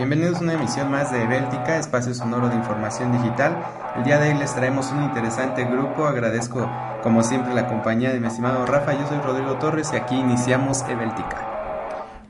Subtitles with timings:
[0.00, 3.54] Bienvenidos a una emisión más de Béltica, espacio sonoro de información digital.
[3.96, 6.06] El día de hoy les traemos un interesante grupo.
[6.06, 6.66] Agradezco,
[7.02, 8.94] como siempre, la compañía de mi estimado Rafa.
[8.94, 11.36] Yo soy Rodrigo Torres y aquí iniciamos Ebéltica.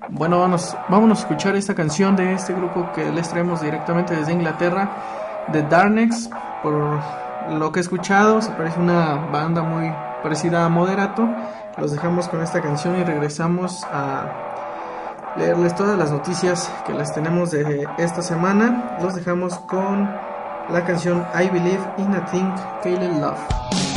[0.08, 4.32] Bueno, vamos, vámonos a escuchar esta canción de este grupo que les traemos directamente desde
[4.32, 4.90] Inglaterra,
[5.52, 6.28] The Darnex.
[6.64, 6.98] Por
[7.50, 9.94] lo que he escuchado, se parece una banda muy
[10.24, 11.28] parecida a Moderato.
[11.78, 14.49] Los dejamos con esta canción y regresamos a
[15.36, 18.98] leerles todas las noticias que las tenemos de esta semana.
[19.00, 20.08] Los dejamos con
[20.70, 22.50] la canción I Believe in a Thing,
[22.82, 23.89] Kaylee Love.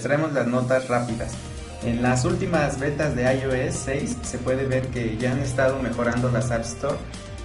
[0.00, 1.32] Les traemos las notas rápidas.
[1.84, 6.30] En las últimas betas de iOS 6 se puede ver que ya han estado mejorando
[6.30, 6.96] las App Store,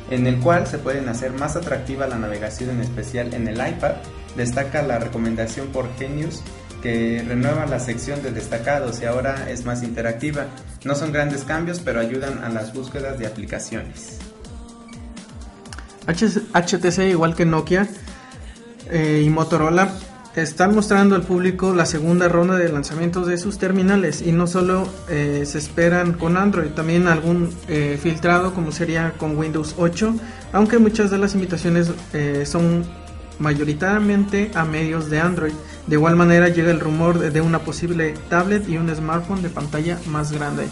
[0.09, 3.95] en el cual se pueden hacer más atractiva la navegación en especial en el iPad.
[4.37, 6.41] Destaca la recomendación por Genius
[6.81, 10.45] que renueva la sección de destacados y ahora es más interactiva.
[10.85, 14.19] No son grandes cambios, pero ayudan a las búsquedas de aplicaciones.
[16.07, 17.89] HTC, igual que Nokia,
[18.89, 19.89] eh, y Motorola
[20.35, 24.87] están mostrando al público la segunda ronda de lanzamientos de sus terminales y no solo
[25.09, 30.13] eh, se esperan con Android, también algún eh, filtrado como sería con Windows 8,
[30.51, 32.83] aunque muchas de las invitaciones eh, son
[33.39, 35.53] mayoritariamente a medios de Android.
[35.87, 39.49] De igual manera llega el rumor de, de una posible tablet y un smartphone de
[39.49, 40.67] pantalla más grande.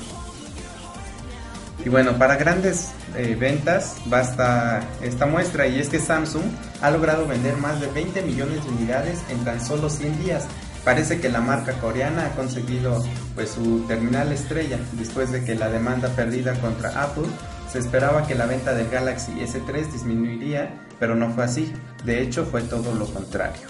[1.85, 6.43] Y bueno, para grandes eh, ventas basta esta muestra y es que Samsung
[6.81, 10.47] ha logrado vender más de 20 millones de unidades en tan solo 100 días.
[10.85, 13.03] Parece que la marca coreana ha conseguido
[13.35, 17.27] pues su terminal estrella después de que la demanda perdida contra Apple
[17.71, 21.73] se esperaba que la venta del Galaxy S3 disminuiría, pero no fue así.
[22.05, 23.67] De hecho, fue todo lo contrario.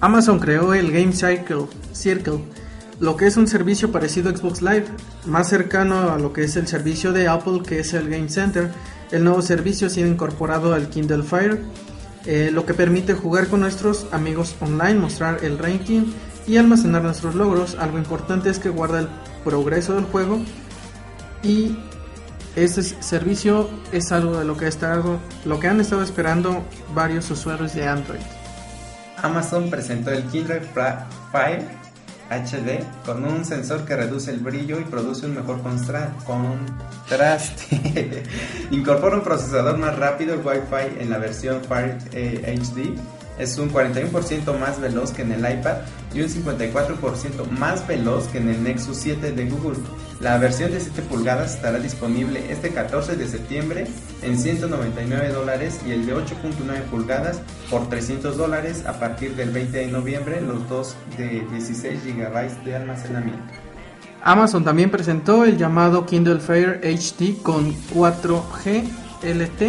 [0.00, 2.38] Amazon creó el Game Circle, Circle,
[3.00, 4.84] lo que es un servicio parecido a Xbox Live,
[5.24, 8.70] más cercano a lo que es el servicio de Apple que es el Game Center.
[9.10, 11.62] El nuevo servicio ha sido incorporado al Kindle Fire,
[12.26, 16.12] eh, lo que permite jugar con nuestros amigos online, mostrar el ranking
[16.46, 17.74] y almacenar nuestros logros.
[17.80, 19.08] Algo importante es que guarda el
[19.44, 20.38] progreso del juego
[21.42, 21.78] y
[22.54, 24.70] este servicio es algo de lo que,
[25.46, 26.62] lo que han estado esperando
[26.94, 28.20] varios usuarios de Android.
[29.22, 30.60] Amazon presentó el Kindle
[31.32, 31.79] Fire
[32.30, 36.22] HD con un sensor que reduce el brillo y produce un mejor contraste.
[38.70, 42.96] Incorpora un procesador más rápido, el Wi-Fi en la versión Fire eh, HD.
[43.38, 45.78] Es un 41% más veloz que en el iPad
[46.14, 49.78] y un 54% más veloz que en el Nexus 7 de Google.
[50.20, 53.86] La versión de 7 pulgadas estará disponible este 14 de septiembre
[54.20, 57.40] en 199 dólares y el de 8.9 pulgadas
[57.70, 62.76] por 300 dólares a partir del 20 de noviembre, los dos de 16 GB de
[62.76, 63.42] almacenamiento.
[64.22, 68.84] Amazon también presentó el llamado Kindle Fire HD con 4G
[69.22, 69.60] LT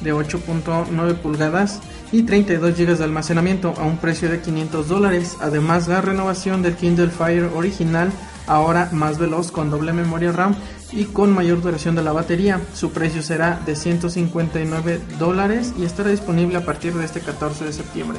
[0.00, 5.36] de 8.9 pulgadas y 32 GB de almacenamiento a un precio de 500 dólares.
[5.40, 8.10] Además, la renovación del Kindle Fire original,
[8.48, 10.56] ahora más veloz con doble memoria RAM
[10.92, 12.60] y con mayor duración de la batería.
[12.74, 17.72] Su precio será de 159 dólares y estará disponible a partir de este 14 de
[17.72, 18.18] septiembre.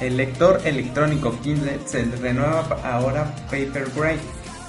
[0.00, 4.20] El lector electrónico Kindle se renueva ahora Paperwhite,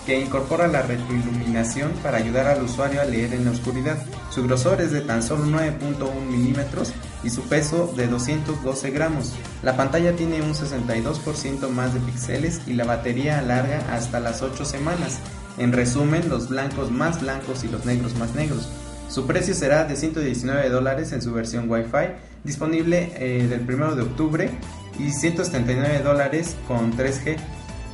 [0.06, 3.98] que incorpora la retroiluminación para ayudar al usuario a leer en la oscuridad.
[4.30, 6.94] Su grosor es de tan solo 9.1 milímetros
[7.24, 9.34] y su peso de 212 gramos.
[9.64, 14.66] La pantalla tiene un 62% más de píxeles y la batería alarga hasta las 8
[14.66, 15.20] semanas.
[15.58, 18.70] En resumen, los blancos más blancos y los negros más negros.
[19.10, 22.14] Su precio será de 119 dólares en su versión Wi-Fi,
[22.44, 24.52] disponible eh, del 1 de octubre,
[25.00, 27.38] y 179 dólares con 3G.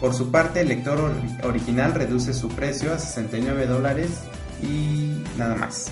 [0.01, 4.09] Por su parte, el lector or- original reduce su precio a 69 dólares
[4.61, 5.91] y nada más.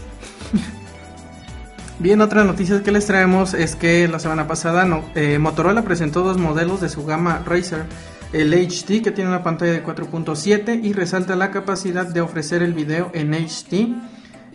[1.99, 4.85] Bien, otra noticia que les traemos es que la semana pasada
[5.15, 7.85] eh, Motorola presentó dos modelos de su gama Razer.
[8.33, 12.73] El HD que tiene una pantalla de 4.7 y resalta la capacidad de ofrecer el
[12.73, 13.93] video en HD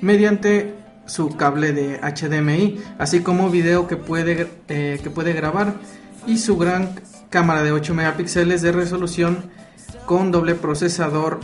[0.01, 0.75] mediante
[1.07, 5.75] su cable de HDMI, así como video que puede, eh, que puede grabar
[6.27, 6.91] y su gran
[7.31, 9.39] cámara de 8 megapíxeles de resolución
[10.07, 11.41] con doble procesador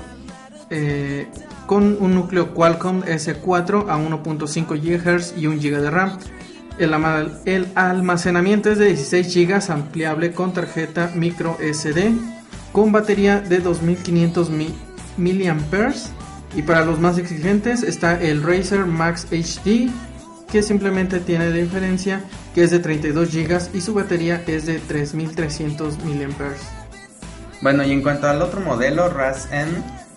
[0.70, 1.28] eh,
[1.66, 6.19] con un núcleo Qualcomm S4 a 1.5 GHz y 1 GB de RAM.
[6.78, 12.12] El, almacenamiento es de 16 GB ampliable con tarjeta micro SD
[12.72, 14.74] con batería de 2500 mi-
[15.17, 15.94] mAh
[16.56, 19.88] y para los más exigentes está el Razer Max HD
[20.55, 22.23] que simplemente tiene diferencia
[22.55, 26.55] que es de 32 GB y su batería es de 3300 mAh.
[27.61, 29.73] Bueno, y en cuanto al otro modelo, RAS N,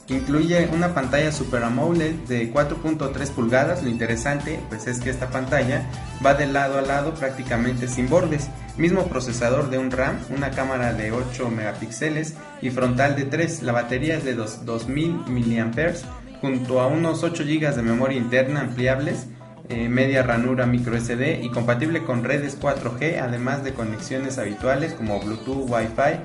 [0.09, 3.81] incluye una pantalla Super AMOLED de 4.3 pulgadas.
[3.81, 5.89] Lo interesante pues es que esta pantalla
[6.23, 8.47] va de lado a lado prácticamente sin bordes.
[8.77, 13.63] Mismo procesador de un RAM, una cámara de 8 megapíxeles y frontal de 3.
[13.63, 15.93] La batería es de dos- 2000 mAh
[16.41, 19.25] junto a unos 8 GB de memoria interna ampliables.
[19.69, 25.19] Eh, media ranura micro SD y compatible con redes 4G, además de conexiones habituales como
[25.19, 26.19] Bluetooth, Wi-Fi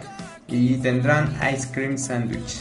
[0.48, 2.60] y tendrán Ice Cream Sandwich.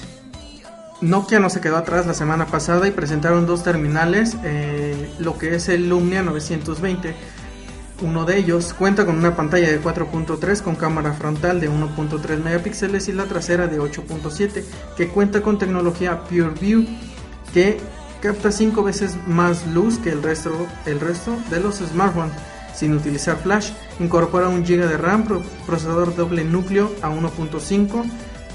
[1.02, 5.56] Nokia no se quedó atrás la semana pasada y presentaron dos terminales, eh, lo que
[5.56, 7.16] es el Lumia 920.
[8.02, 13.08] Uno de ellos cuenta con una pantalla de 4.3 con cámara frontal de 1.3 megapíxeles
[13.08, 14.64] y la trasera de 8.7
[14.98, 16.86] que cuenta con tecnología PureView
[17.54, 17.80] que
[18.22, 20.52] capta 5 veces más luz que el resto,
[20.86, 22.34] el resto de los smartphones
[22.76, 23.72] sin utilizar flash.
[24.00, 28.04] Incorpora un GB de RAM, pro- procesador doble núcleo a 1.5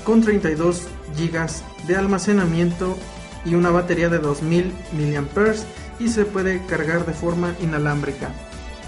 [0.04, 0.82] con 32
[1.18, 2.96] GB de almacenamiento
[3.44, 5.54] y una batería de 2000 mAh
[5.98, 8.30] y se puede cargar de forma inalámbrica.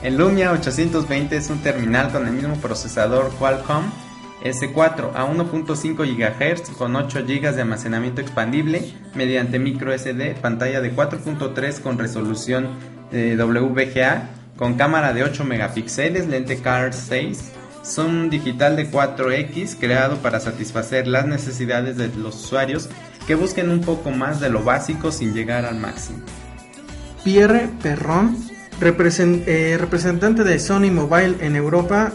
[0.02, 3.84] El Lumia 820 es un terminal con el mismo procesador Qualcomm
[4.42, 10.94] S4 a 1.5 GHz con 8 GB de almacenamiento expandible mediante micro SD, pantalla de
[10.94, 12.68] 4.3 con resolución
[13.10, 17.52] eh, WGA, con cámara de 8 megapíxeles, lente CAR 6,
[17.84, 22.88] zoom digital de 4X creado para satisfacer las necesidades de los usuarios
[23.26, 26.20] que busquen un poco más de lo básico sin llegar al máximo.
[27.24, 28.36] Pierre Perron,
[28.80, 32.12] eh, representante de Sony Mobile en Europa,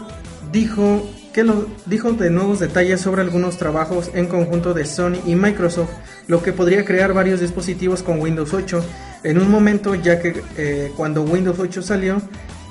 [0.52, 5.36] dijo que lo, dijo de nuevos detalles sobre algunos trabajos en conjunto de Sony y
[5.36, 5.90] Microsoft,
[6.28, 8.84] lo que podría crear varios dispositivos con Windows 8
[9.24, 12.22] en un momento ya que eh, cuando Windows 8 salió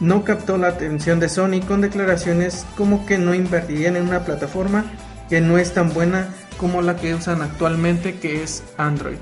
[0.00, 4.84] no captó la atención de Sony con declaraciones como que no invertirían en una plataforma
[5.28, 9.18] que no es tan buena como la que usan actualmente que es Android.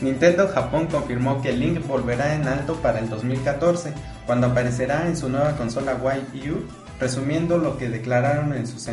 [0.00, 3.92] Nintendo Japón confirmó que Link volverá en alto para el 2014,
[4.26, 8.88] cuando aparecerá en su nueva consola Wii U, resumiendo lo que declararon en sus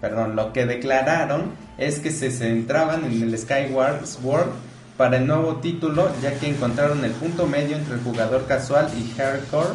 [0.00, 4.48] perdón, lo que declararon es que se centraban en el Skyward Sword
[4.96, 9.08] para el nuevo título, ya que encontraron el punto medio entre el jugador casual y
[9.16, 9.68] hardcore,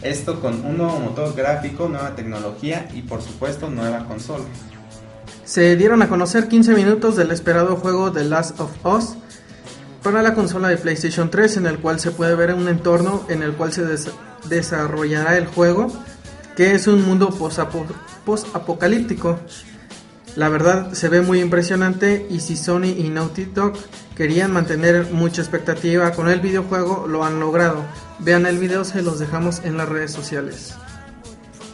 [0.00, 4.44] esto con un nuevo motor gráfico, nueva tecnología y por supuesto nueva consola.
[5.44, 9.16] Se dieron a conocer 15 minutos del esperado juego The Last of Us
[10.02, 13.42] para la consola de PlayStation 3 en el cual se puede ver un entorno en
[13.42, 14.10] el cual se des-
[14.48, 15.92] desarrollará el juego
[16.56, 17.30] que es un mundo
[18.24, 19.38] post-apocalíptico.
[20.36, 23.74] La verdad se ve muy impresionante y si Sony y Naughty Dog
[24.16, 27.84] querían mantener mucha expectativa con el videojuego lo han logrado.
[28.18, 30.74] Vean el video, se los dejamos en las redes sociales.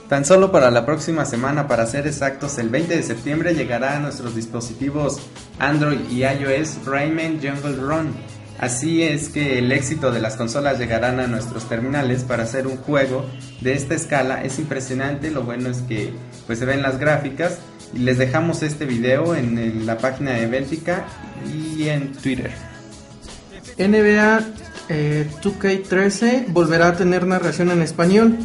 [0.08, 4.00] Tan solo para la próxima semana, para ser exactos, el 20 de septiembre llegará a
[4.00, 5.20] nuestros dispositivos
[5.58, 8.14] Android y iOS Rayman Jungle Run.
[8.58, 12.78] Así es que el éxito de las consolas llegarán a nuestros terminales para hacer un
[12.78, 13.26] juego
[13.60, 14.42] de esta escala.
[14.42, 16.14] Es impresionante, lo bueno es que
[16.46, 17.58] pues se ven las gráficas
[17.92, 21.04] y les dejamos este video en, la página de Bélgica
[21.46, 22.50] y en Twitter.
[23.78, 24.40] NBA
[24.88, 28.38] eh, 2K13 volverá a tener narración en español.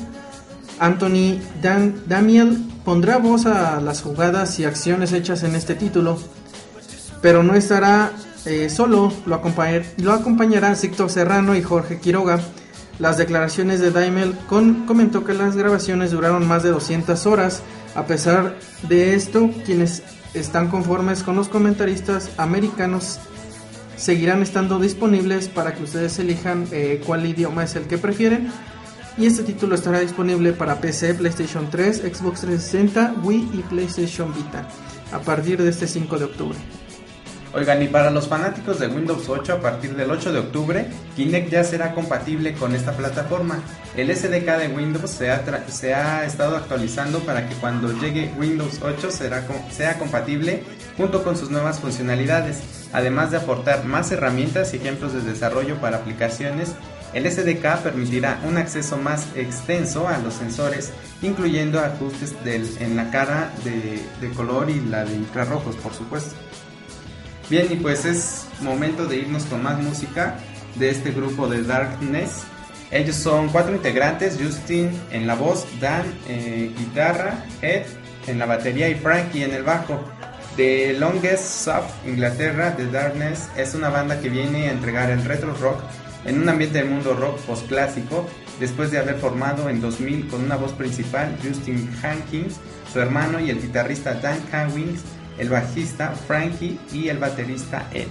[0.80, 6.20] Anthony Dan Daniel pondrá voz a las jugadas y acciones hechas en este título,
[7.22, 8.12] pero no estará
[8.46, 12.40] eh, solo, lo, acompañar- lo acompañarán Víctor Serrano y Jorge Quiroga.
[13.00, 17.62] Las declaraciones de Daimel comentó que las grabaciones duraron más de 200 horas.
[17.96, 18.56] A pesar
[18.88, 20.04] de esto, quienes
[20.34, 23.20] están conformes con los comentaristas americanos
[23.96, 28.52] seguirán estando disponibles para que ustedes elijan eh, cuál idioma es el que prefieren.
[29.18, 34.68] Y este título estará disponible para PC, PlayStation 3, Xbox 360, Wii y PlayStation Vita
[35.12, 36.58] a partir de este 5 de octubre.
[37.56, 41.52] Oigan, y para los fanáticos de Windows 8, a partir del 8 de octubre, Kinect
[41.52, 43.60] ya será compatible con esta plataforma.
[43.96, 48.80] El SDK de Windows se ha, se ha estado actualizando para que cuando llegue Windows
[48.82, 50.64] 8 será sea compatible
[50.98, 55.98] junto con sus nuevas funcionalidades, además de aportar más herramientas y ejemplos de desarrollo para
[55.98, 56.74] aplicaciones.
[57.14, 60.92] El SDK permitirá un acceso más extenso a los sensores,
[61.22, 62.34] incluyendo ajustes
[62.80, 66.36] en la cara de, color y la de infrarrojos, por supuesto.
[67.50, 70.40] Bien, y pues es momento de irnos con más música
[70.76, 72.46] de este grupo de Darkness.
[72.90, 77.84] Ellos son cuatro integrantes, Justin en la voz, Dan en guitarra, Ed
[78.28, 80.04] en la batería y Frankie en el bajo.
[80.56, 85.56] The Longest South, Inglaterra, The Darkness es una banda que viene a entregar el retro
[85.56, 85.82] rock
[86.26, 88.28] en un ambiente del mundo rock postclásico
[88.60, 92.56] después de haber formado en 2000 con una voz principal Justin Hankins,
[92.92, 95.02] su hermano y el guitarrista Dan Hawkins,
[95.38, 98.08] el bajista Frankie y el baterista Ed.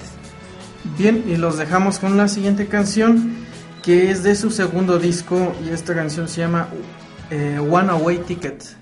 [0.99, 3.37] Bien, y los dejamos con la siguiente canción
[3.83, 6.69] que es de su segundo disco y esta canción se llama
[7.31, 8.82] eh, One Away Ticket.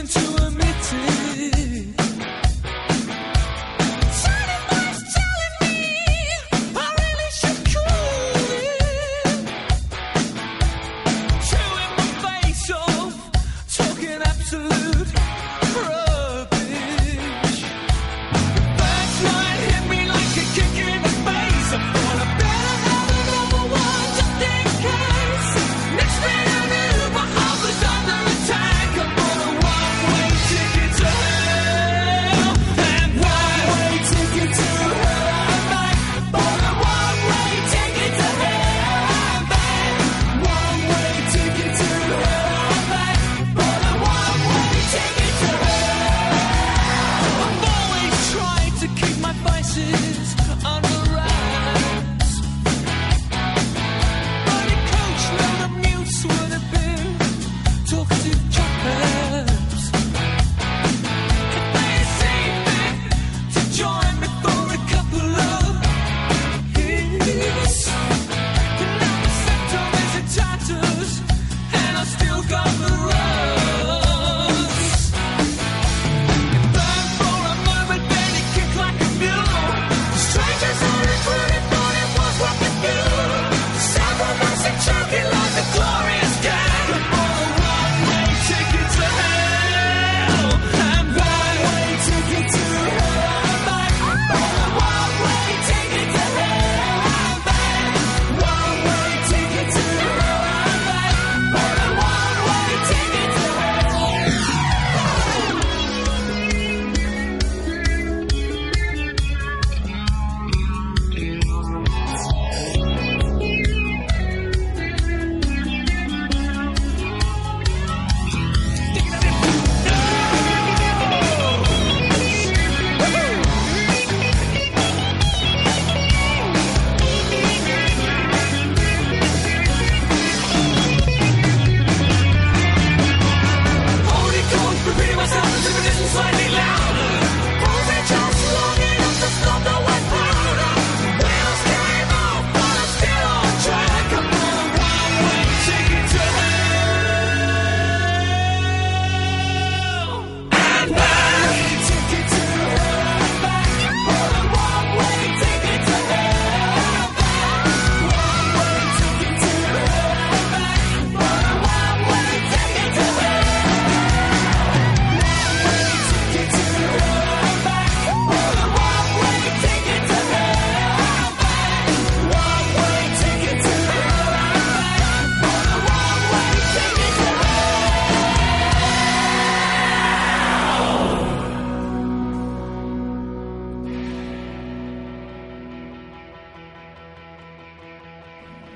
[0.00, 0.29] Memory has chosen to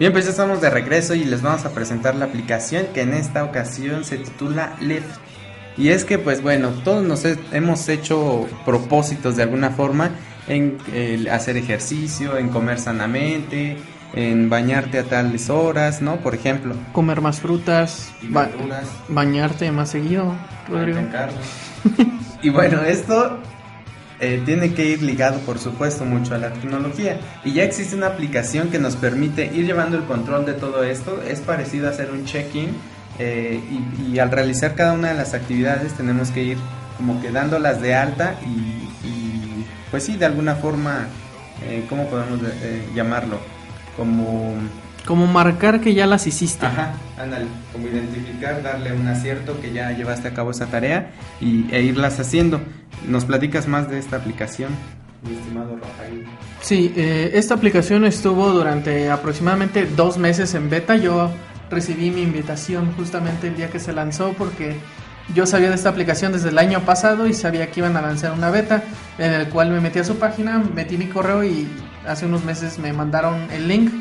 [0.05, 3.15] Bien, pues ya estamos de regreso y les vamos a presentar la aplicación que en
[3.15, 5.07] esta ocasión se titula Lift.
[5.79, 10.11] Y es que, pues bueno, todos nos he- hemos hecho propósitos de alguna forma
[10.47, 13.79] en eh, hacer ejercicio, en comer sanamente,
[14.13, 16.17] en bañarte a tales horas, ¿no?
[16.17, 16.75] Por ejemplo.
[16.93, 18.85] Comer más frutas, Y ba- verduras.
[19.09, 20.35] bañarte más seguido,
[20.69, 20.99] Rodrigo.
[22.43, 23.39] y bueno, esto
[24.21, 27.19] eh, tiene que ir ligado, por supuesto, mucho a la tecnología.
[27.45, 31.23] Y ya existe una aplicación que nos permite ir llevando el control de todo esto.
[31.23, 32.71] Es parecido a hacer un check-in.
[33.19, 33.61] eh,
[34.13, 36.59] y, al realizar cada una de las actividades tenemos que ir
[36.97, 41.07] como que dándolas de alta y, y, pues sí, de alguna forma,
[41.65, 43.39] eh, ¿cómo podemos eh, llamarlo?
[43.97, 44.55] Como...
[45.07, 46.65] Como marcar que ya las hiciste.
[46.65, 51.67] Ajá, ándale, como identificar, darle un acierto que ya llevaste a cabo esa tarea y,
[51.73, 52.61] e irlas haciendo.
[53.07, 54.71] ¿Nos platicas más de esta aplicación,
[55.29, 56.25] mi estimado Rafael?
[56.63, 60.97] Sí, eh, esta aplicación estuvo durante aproximadamente dos meses en beta.
[60.97, 61.31] Yo
[61.71, 64.77] recibí mi invitación justamente el día que se lanzó porque
[65.35, 68.33] yo sabía de esta aplicación desde el año pasado y sabía que iban a lanzar
[68.33, 68.83] una beta
[69.19, 71.67] en el cual me metí a su página, metí mi correo y
[72.07, 73.93] hace unos meses me mandaron el link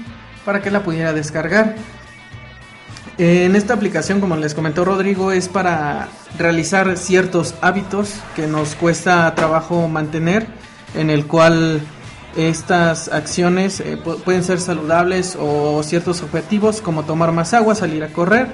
[0.45, 1.75] para que la pudiera descargar.
[3.17, 6.07] En esta aplicación, como les comentó Rodrigo, es para
[6.39, 10.47] realizar ciertos hábitos que nos cuesta trabajo mantener,
[10.95, 11.81] en el cual
[12.35, 18.03] estas acciones eh, pu- pueden ser saludables o ciertos objetivos como tomar más agua, salir
[18.03, 18.47] a correr,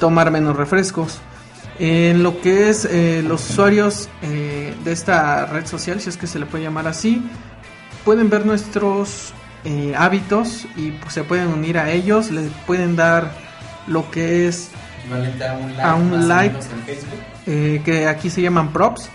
[0.00, 1.18] tomar menos refrescos.
[1.78, 6.26] En lo que es eh, los usuarios eh, de esta red social, si es que
[6.26, 7.22] se le puede llamar así,
[8.04, 9.32] pueden ver nuestros
[9.64, 13.32] eh, hábitos y pues, se pueden unir a ellos, les pueden dar
[13.86, 14.70] lo que es
[15.82, 16.64] a un like, A un
[17.46, 19.08] eh, que aquí se llaman props.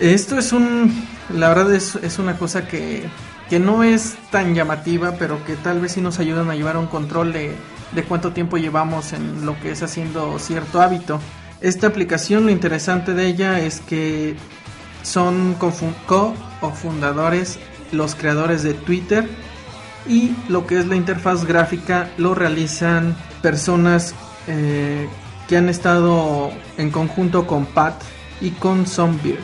[0.00, 3.04] Esto es un, la verdad es, es una cosa que,
[3.48, 6.86] que no es tan llamativa, pero que tal vez sí nos ayudan a llevar un
[6.86, 7.54] control de,
[7.92, 11.20] de cuánto tiempo llevamos en lo que es haciendo cierto hábito.
[11.60, 14.34] Esta aplicación, lo interesante de ella es que
[15.02, 15.72] son co
[16.60, 17.58] o fundadores
[17.92, 19.28] los creadores de Twitter
[20.06, 24.14] y lo que es la interfaz gráfica lo realizan personas
[24.46, 25.08] eh,
[25.48, 27.94] que han estado en conjunto con Pat
[28.40, 29.38] y con Zombie.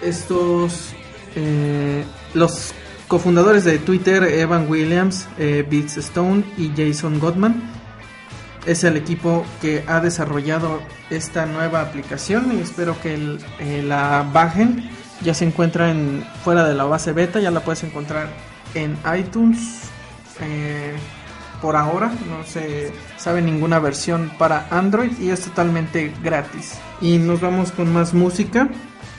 [0.00, 0.92] Estos,
[1.36, 2.72] eh, los
[3.08, 7.62] cofundadores de Twitter, Evan Williams, eh, Stone y Jason Gottman,
[8.66, 14.90] es el equipo que ha desarrollado esta nueva aplicación y espero que eh, la bajen.
[15.22, 18.28] Ya se encuentra en, fuera de la base beta, ya la puedes encontrar
[18.74, 19.89] en iTunes.
[20.42, 20.92] Eh,
[21.60, 26.78] por ahora no se sabe ninguna versión para Android y es totalmente gratis.
[27.00, 28.68] Y nos vamos con más música.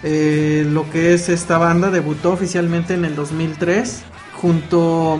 [0.04, 4.04] Eh, lo que es esta banda debutó oficialmente en el 2003
[4.34, 5.20] junto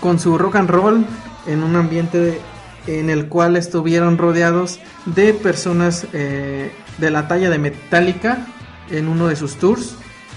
[0.00, 1.06] con su rock and roll
[1.46, 2.40] en un ambiente
[2.86, 8.46] en el cual estuvieron rodeados de personas eh, de la talla de Metallica
[8.90, 9.96] en uno de sus tours.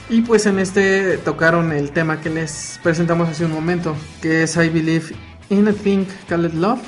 [0.10, 4.56] Y pues en este tocaron el tema que les presentamos hace un momento, que es
[4.56, 5.15] I Believe
[5.50, 6.82] in a Thing Called Love.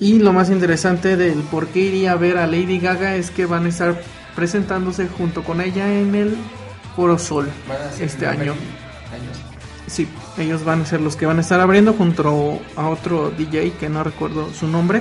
[0.00, 3.46] Y lo más interesante del por qué iría a ver a Lady Gaga es que
[3.46, 4.00] van a estar
[4.34, 6.36] presentándose junto con ella en el
[6.96, 7.48] Foro Sol
[8.00, 8.52] este año.
[8.52, 9.38] años.
[9.86, 13.72] Sí, ellos van a ser los que van a estar abriendo junto a otro DJ
[13.78, 15.00] que no recuerdo su nombre.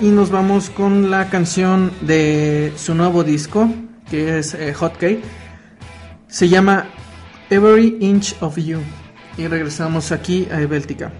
[0.00, 3.68] Y nos vamos con la canción de su nuevo disco,
[4.10, 5.22] que es eh, Hot Cake.
[6.36, 6.84] Se llama
[7.48, 8.82] Every Inch of You.
[9.38, 11.10] Y regresamos aquí a Ebéltica.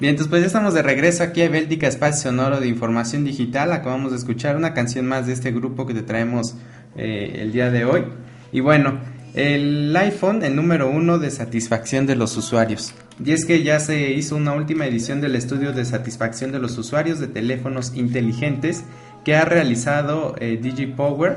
[0.00, 3.70] Bien, entonces pues ya estamos de regreso aquí a Béltica Espacio Sonoro de Información Digital.
[3.70, 6.54] Acabamos de escuchar una canción más de este grupo que te traemos
[6.96, 8.04] eh, el día de hoy.
[8.50, 8.98] Y bueno,
[9.34, 12.94] el iPhone, el número uno de satisfacción de los usuarios.
[13.22, 16.78] Y es que ya se hizo una última edición del estudio de satisfacción de los
[16.78, 18.84] usuarios de teléfonos inteligentes
[19.22, 21.36] que ha realizado eh, DigiPower.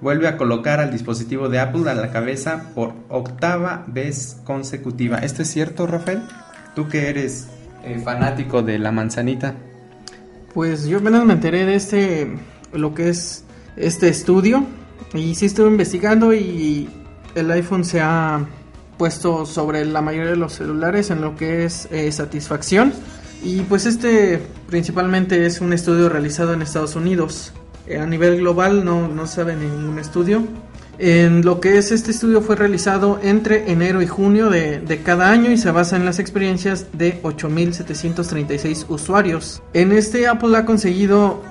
[0.00, 5.18] Vuelve a colocar al dispositivo de Apple a la cabeza por octava vez consecutiva.
[5.18, 6.22] ¿Esto es cierto, Rafael?
[6.76, 7.48] Tú que eres
[7.86, 9.54] eh, fanático de la manzanita.
[10.52, 12.36] Pues yo apenas me enteré de este,
[12.72, 13.44] lo que es
[13.76, 14.64] este estudio
[15.14, 16.88] y sí estuve investigando y
[17.34, 18.44] el iPhone se ha
[18.98, 22.92] puesto sobre la mayoría de los celulares en lo que es eh, satisfacción
[23.42, 27.52] y pues este principalmente es un estudio realizado en Estados Unidos.
[27.86, 30.42] Eh, a nivel global no, no se sabe ningún estudio.
[30.98, 35.30] En lo que es este estudio fue realizado entre enero y junio de, de cada
[35.30, 39.62] año y se basa en las experiencias de 8.736 usuarios.
[39.74, 41.42] En este Apple ha conseguido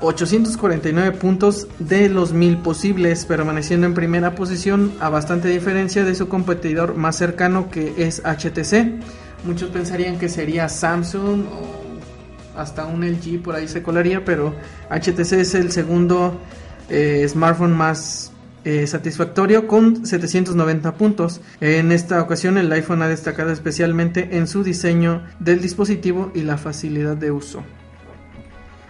[0.00, 6.28] 849 puntos de los 1000 posibles, permaneciendo en primera posición a bastante diferencia de su
[6.28, 9.00] competidor más cercano que es HTC.
[9.44, 14.54] Muchos pensarían que sería Samsung o hasta un LG por ahí se colaría, pero
[14.90, 16.40] HTC es el segundo
[16.88, 18.32] eh, smartphone más
[18.68, 21.40] eh, satisfactorio con 790 puntos.
[21.60, 26.58] En esta ocasión el iPhone ha destacado especialmente en su diseño del dispositivo y la
[26.58, 27.62] facilidad de uso.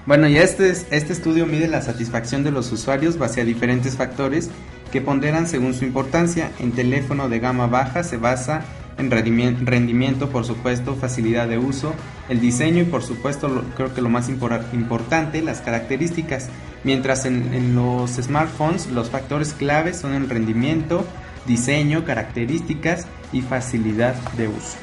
[0.07, 3.97] Bueno, ya este, es- este estudio mide la satisfacción de los usuarios base a diferentes
[3.97, 4.51] factores
[4.91, 6.51] que ponderan según su importancia.
[6.59, 8.62] En teléfono de gama baja se basa
[8.98, 11.94] en rendimien- rendimiento, por supuesto, facilidad de uso,
[12.28, 16.48] el diseño y por supuesto creo que lo más impor- importante, las características.
[16.84, 21.04] Mientras en, en los smartphones los factores claves son el rendimiento,
[21.46, 24.76] diseño, características y facilidad de uso.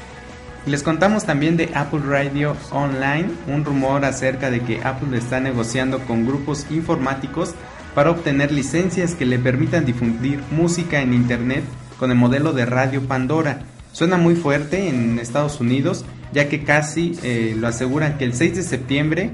[0.66, 6.00] Les contamos también de Apple Radio Online, un rumor acerca de que Apple está negociando
[6.00, 7.54] con grupos informáticos
[7.94, 11.62] para obtener licencias que le permitan difundir música en Internet
[11.98, 13.60] con el modelo de Radio Pandora.
[13.96, 18.56] Suena muy fuerte en Estados Unidos, ya que casi eh, lo aseguran que el 6
[18.56, 19.30] de septiembre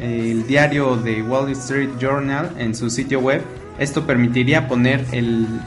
[0.00, 3.42] el diario de Wall Street Journal en su sitio web.
[3.80, 5.04] Esto permitiría poner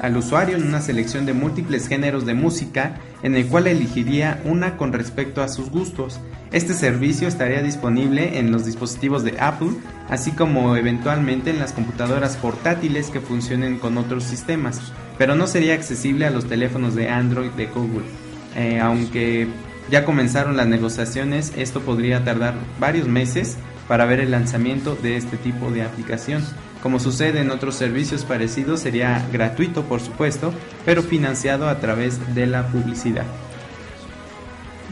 [0.01, 4.77] al usuario en una selección de múltiples géneros de música en el cual elegiría una
[4.77, 6.21] con respecto a sus gustos.
[6.53, 9.71] Este servicio estaría disponible en los dispositivos de Apple,
[10.09, 14.79] así como eventualmente en las computadoras portátiles que funcionen con otros sistemas,
[15.17, 18.20] pero no sería accesible a los teléfonos de Android de Google.
[18.55, 19.47] Eh, aunque
[19.89, 25.37] ya comenzaron las negociaciones, esto podría tardar varios meses para ver el lanzamiento de este
[25.37, 26.43] tipo de aplicación.
[26.81, 30.53] Como sucede en otros servicios parecidos, sería gratuito por supuesto,
[30.85, 33.25] pero financiado a través de la publicidad.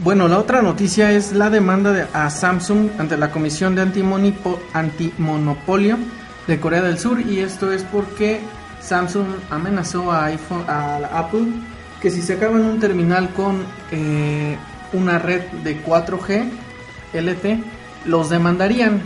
[0.02, 3.82] Bueno, la otra noticia es la demanda de, a Samsung ante la Comisión de
[4.72, 5.98] Antimonopolio
[6.46, 8.40] de Corea del Sur y esto es porque
[8.80, 11.48] Samsung amenazó a, iPhone, a Apple
[12.00, 14.56] que si sacaban un terminal con eh,
[14.92, 16.44] una red de 4G
[17.14, 17.64] LT
[18.06, 19.00] los demandarían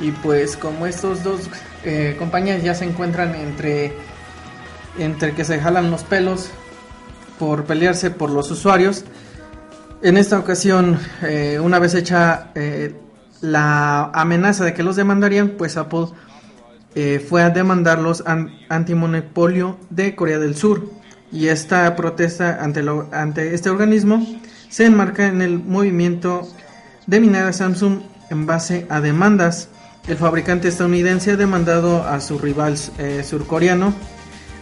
[0.00, 1.48] y pues como estos dos
[1.84, 3.92] eh, compañías ya se encuentran entre
[4.98, 6.50] entre que se jalan los pelos
[7.38, 9.04] por pelearse por los usuarios.
[10.02, 12.50] En esta ocasión, eh, una vez hecha
[13.42, 16.06] la amenaza de que los demandarían, pues Apple
[17.28, 20.88] fue a demandarlos an- antimonopolio de Corea del Sur.
[21.32, 24.24] Y esta protesta ante, lo- ante este organismo
[24.68, 26.48] se enmarca en el movimiento
[27.06, 29.68] de minar Samsung en base a demandas.
[30.08, 33.92] El fabricante estadounidense ha demandado a su rival eh, surcoreano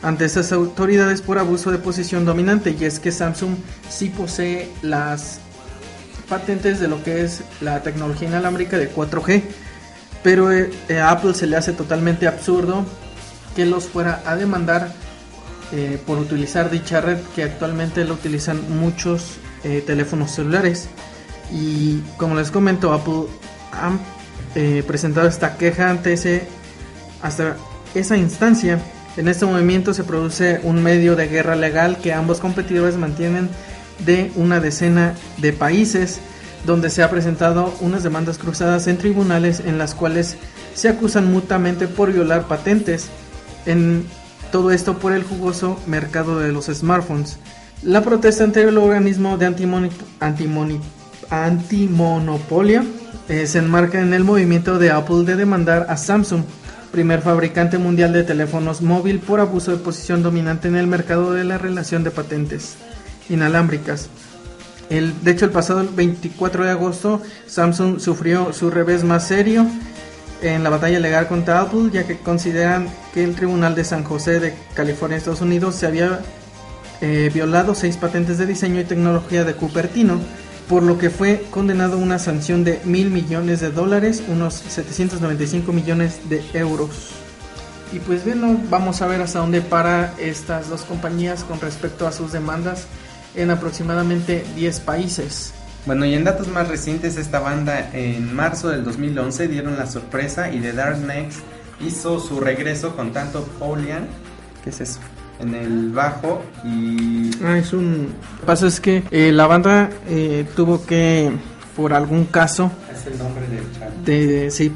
[0.02, 3.56] ante estas autoridades por abuso de posición dominante y es que Samsung
[3.88, 5.38] sí posee las
[6.28, 9.42] patentes de lo que es la tecnología inalámbrica de 4G
[10.22, 12.84] pero eh, a Apple se le hace totalmente absurdo
[13.56, 14.92] que los fuera a demandar
[15.76, 20.88] eh, por utilizar dicha red que actualmente lo utilizan muchos eh, teléfonos celulares.
[21.52, 23.24] Y como les comento Apple
[23.72, 23.90] ha
[24.54, 26.46] eh, presentado esta queja ante ese
[27.22, 27.56] hasta
[27.92, 28.78] esa instancia.
[29.16, 33.48] En este movimiento se produce un medio de guerra legal que ambos competidores mantienen
[34.06, 36.20] de una decena de países
[36.66, 40.36] donde se ha presentado unas demandas cruzadas en tribunales en las cuales
[40.74, 43.08] se acusan mutuamente por violar patentes.
[43.66, 44.06] En
[44.54, 47.38] todo esto por el jugoso mercado de los smartphones.
[47.82, 49.46] La protesta ante el organismo de
[51.28, 52.84] antimonopolio
[53.28, 56.44] eh, se enmarca en el movimiento de Apple de demandar a Samsung,
[56.92, 61.42] primer fabricante mundial de teléfonos móvil por abuso de posición dominante en el mercado de
[61.42, 62.76] la relación de patentes
[63.28, 64.08] inalámbricas.
[64.88, 69.66] De hecho, el pasado 24 de agosto, Samsung sufrió su revés más serio
[70.44, 74.40] en la batalla legal contra Apple, ya que consideran que el Tribunal de San José
[74.40, 76.20] de California, Estados Unidos, se había
[77.00, 80.20] eh, violado seis patentes de diseño y tecnología de Cupertino,
[80.68, 85.72] por lo que fue condenado a una sanción de mil millones de dólares, unos 795
[85.72, 87.10] millones de euros.
[87.92, 92.12] Y pues bueno, vamos a ver hasta dónde para estas dos compañías con respecto a
[92.12, 92.86] sus demandas
[93.34, 95.52] en aproximadamente 10 países.
[95.86, 100.50] Bueno, y en datos más recientes, esta banda en marzo del 2011 dieron la sorpresa
[100.50, 101.40] y The Dark Next
[101.86, 104.06] hizo su regreso con tanto Paulian,
[104.62, 105.00] que es eso,
[105.40, 108.14] en el bajo y Ah, es un...
[108.34, 111.30] Lo que pasa es que eh, la banda eh, tuvo que,
[111.76, 113.90] por algún caso, es el nombre del chat.
[114.06, 114.72] de, sí,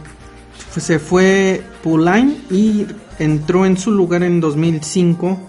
[0.70, 2.86] fue- se fue Pauline y
[3.18, 5.40] entró en su lugar en 2005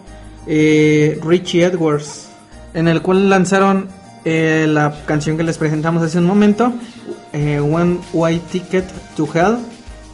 [0.47, 2.29] eh, Richie Edwards,
[2.73, 3.87] en el cual lanzaron
[4.25, 6.73] eh, la canción que les presentamos hace un momento,
[7.33, 9.57] eh, One Way Ticket to Hell.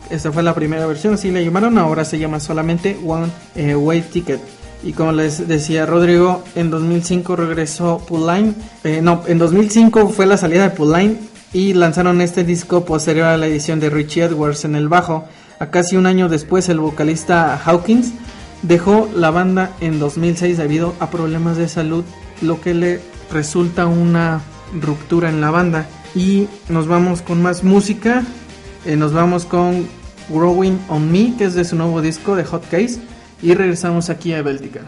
[0.09, 4.01] Esta fue la primera versión, así la llamaron, ahora se llama solamente One eh, Way
[4.01, 4.39] Ticket.
[4.83, 8.53] Y como les decía Rodrigo, en 2005 regresó Pauline.
[8.83, 11.17] Eh, no, en 2005 fue la salida de Pauline
[11.53, 15.25] y lanzaron este disco posterior a la edición de Richie Edwards en el bajo.
[15.59, 18.13] A casi un año después, el vocalista Hawkins
[18.61, 22.03] dejó la banda en 2006 debido a problemas de salud,
[22.41, 22.99] lo que le
[23.31, 24.41] resulta una
[24.81, 25.87] ruptura en la banda.
[26.15, 28.23] Y nos vamos con más música.
[28.85, 29.87] Eh, nos vamos con
[30.29, 32.99] Growing on Me, que es de su nuevo disco de Hot Case.
[33.41, 34.81] Y regresamos aquí a Béltica.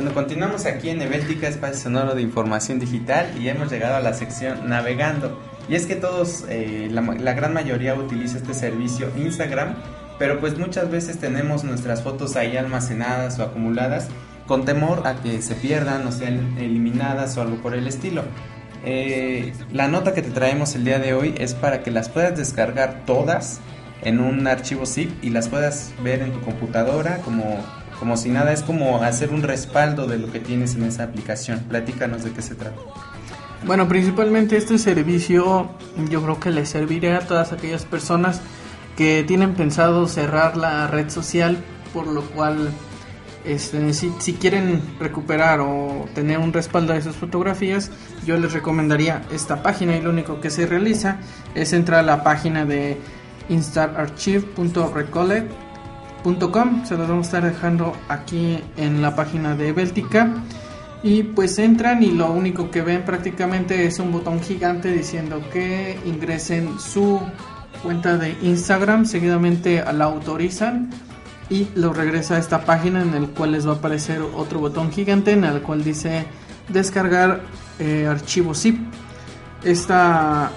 [0.00, 4.14] Bueno, continuamos aquí en Ebéltica, espacio sonoro de información digital y hemos llegado a la
[4.14, 5.38] sección navegando.
[5.68, 9.74] Y es que todos, eh, la, la gran mayoría utiliza este servicio Instagram,
[10.18, 14.08] pero pues muchas veces tenemos nuestras fotos ahí almacenadas o acumuladas
[14.46, 18.22] con temor a que se pierdan o sean eliminadas o algo por el estilo.
[18.86, 22.38] Eh, la nota que te traemos el día de hoy es para que las puedas
[22.38, 23.60] descargar todas
[24.00, 27.62] en un archivo zip y las puedas ver en tu computadora como,
[28.00, 31.60] como si nada, es como hacer un respaldo de lo que tienes en esa aplicación.
[31.68, 32.80] Platícanos de qué se trata.
[33.66, 35.68] Bueno, principalmente este servicio
[36.08, 38.40] yo creo que le serviría a todas aquellas personas
[38.96, 41.58] que tienen pensado cerrar la red social,
[41.92, 42.70] por lo cual
[43.44, 47.90] este, si, si quieren recuperar o tener un respaldo de sus fotografías,
[48.24, 51.18] yo les recomendaría esta página y lo único que se realiza
[51.54, 52.98] es entrar a la página de
[56.24, 60.34] instararchive.recollect.com, se los vamos a estar dejando aquí en la página de Béltica.
[61.02, 65.98] Y pues entran y lo único que ven prácticamente es un botón gigante diciendo que
[66.04, 67.20] ingresen su
[67.82, 70.90] cuenta de Instagram, seguidamente la autorizan
[71.48, 74.92] y lo regresa a esta página en el cual les va a aparecer otro botón
[74.92, 76.26] gigante en el cual dice
[76.68, 77.40] descargar
[77.78, 78.78] eh, archivo zip.
[79.64, 80.50] Esta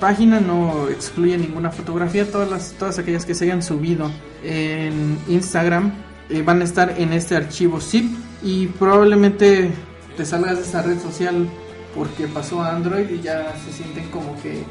[0.00, 4.10] página no excluye ninguna fotografía, todas las todas aquellas que se hayan subido
[4.42, 5.92] en Instagram
[6.28, 8.10] eh, van a estar en este archivo zip
[8.42, 9.70] y probablemente
[10.16, 11.48] te salgas de esa red social
[11.94, 14.64] porque pasó a Android y ya se sienten como que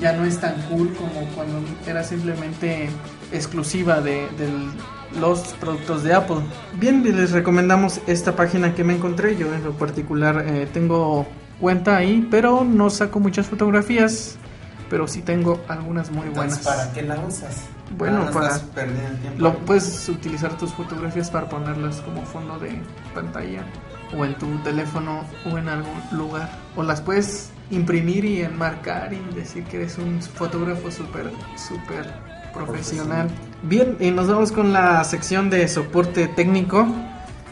[0.00, 2.88] ya no es tan cool como cuando era simplemente
[3.32, 4.48] exclusiva de, de
[5.20, 6.40] los productos de Apple.
[6.78, 9.36] Bien, les recomendamos esta página que me encontré.
[9.36, 11.26] Yo en lo particular eh, tengo
[11.60, 14.36] cuenta ahí, pero no saco muchas fotografías,
[14.88, 16.58] pero sí tengo algunas muy buenas.
[16.58, 17.62] Entonces, ¿para qué la usas?
[17.96, 19.38] Bueno, para- tiempo.
[19.38, 22.80] Lo puedes utilizar tus fotografías para ponerlas como fondo de
[23.14, 23.64] pantalla
[24.16, 26.50] o en tu teléfono o en algún lugar.
[26.76, 32.12] O las puedes imprimir y enmarcar y decir que eres un fotógrafo súper, súper
[32.52, 33.28] profesional.
[33.62, 36.86] Bien, y nos vamos con la sección de soporte técnico.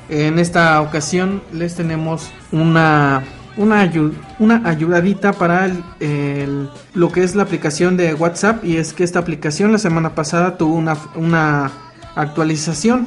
[0.08, 3.22] En esta ocasión les tenemos una
[3.60, 3.92] una,
[4.38, 5.70] una ayudadita para
[6.94, 10.56] lo que es la aplicación de WhatsApp y es que esta aplicación la semana pasada
[10.56, 11.70] tuvo una, una
[12.14, 13.06] actualización.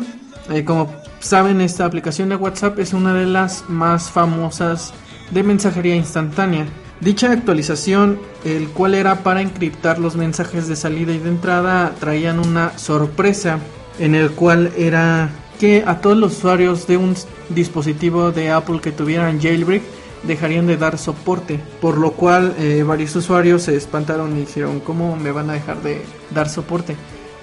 [0.52, 4.94] Eh, como saben, esta aplicación de WhatsApp es una de las más famosas
[5.32, 6.68] de mensajería instantánea.
[7.02, 12.38] Dicha actualización, el cual era para encriptar los mensajes de salida y de entrada, traían
[12.40, 13.58] una sorpresa
[13.98, 17.16] en el cual era que a todos los usuarios de un
[17.50, 19.82] dispositivo de Apple que tuvieran jailbreak
[20.28, 25.16] dejarían de dar soporte, por lo cual eh, varios usuarios se espantaron y dijeron cómo
[25.16, 26.02] me van a dejar de
[26.34, 26.96] dar soporte.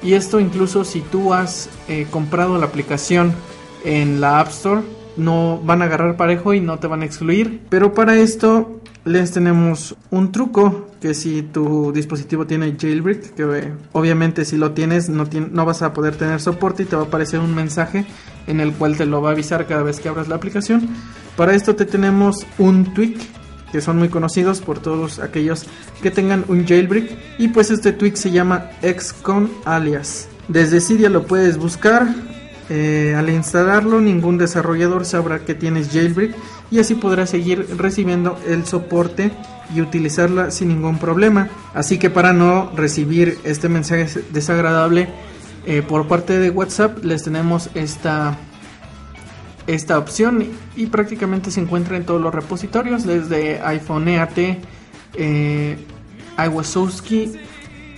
[0.03, 3.35] Y esto incluso si tú has eh, comprado la aplicación
[3.85, 4.83] en la App Store,
[5.17, 7.61] no van a agarrar parejo y no te van a excluir.
[7.69, 13.73] Pero para esto les tenemos un truco que si tu dispositivo tiene jailbreak, que eh,
[13.93, 17.07] obviamente si lo tienes no, no vas a poder tener soporte y te va a
[17.07, 18.05] aparecer un mensaje
[18.47, 20.89] en el cual te lo va a avisar cada vez que abras la aplicación.
[21.41, 23.17] Para esto te tenemos un tweak
[23.73, 25.65] que son muy conocidos por todos aquellos
[26.03, 30.29] que tengan un jailbreak y pues este tweak se llama Xcon alias.
[30.49, 32.15] Desde Cydia lo puedes buscar.
[32.69, 36.37] eh, al instalarlo ningún desarrollador sabrá que tienes jailbreak
[36.71, 39.31] y así podrás seguir recibiendo el soporte
[39.75, 41.49] y utilizarla sin ningún problema.
[41.73, 45.09] Así que para no recibir este mensaje desagradable
[45.65, 48.37] eh, por parte de WhatsApp les tenemos esta
[49.67, 50.45] esta opción
[50.77, 54.39] y prácticamente se encuentra en todos los repositorios desde iPhoneat,
[55.15, 55.79] eh,
[56.39, 57.33] iWasowski,